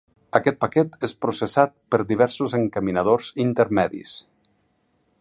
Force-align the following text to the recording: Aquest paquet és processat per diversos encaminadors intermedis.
Aquest 0.37 0.55
paquet 0.63 0.95
és 1.07 1.13
processat 1.25 1.75
per 1.95 2.01
diversos 2.13 2.57
encaminadors 2.61 3.31
intermedis. 3.49 4.19